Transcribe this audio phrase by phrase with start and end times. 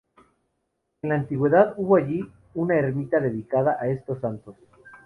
[1.03, 4.55] En la antigüedad hubo allí una ermita dedicada a estos santos.